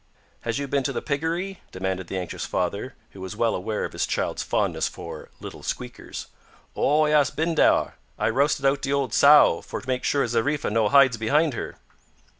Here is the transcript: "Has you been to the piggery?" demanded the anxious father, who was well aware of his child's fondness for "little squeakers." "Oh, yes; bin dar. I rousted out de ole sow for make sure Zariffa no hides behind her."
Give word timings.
"Has 0.39 0.57
you 0.57 0.67
been 0.67 0.81
to 0.85 0.91
the 0.91 1.01
piggery?" 1.03 1.61
demanded 1.71 2.07
the 2.07 2.17
anxious 2.17 2.43
father, 2.43 2.95
who 3.11 3.21
was 3.21 3.35
well 3.35 3.53
aware 3.53 3.85
of 3.85 3.93
his 3.93 4.07
child's 4.07 4.41
fondness 4.41 4.87
for 4.87 5.29
"little 5.39 5.61
squeakers." 5.61 6.25
"Oh, 6.75 7.05
yes; 7.05 7.29
bin 7.29 7.53
dar. 7.53 7.93
I 8.17 8.31
rousted 8.31 8.65
out 8.65 8.81
de 8.81 8.91
ole 8.91 9.11
sow 9.11 9.61
for 9.61 9.83
make 9.85 10.03
sure 10.03 10.25
Zariffa 10.25 10.71
no 10.71 10.89
hides 10.89 11.17
behind 11.17 11.53
her." 11.53 11.75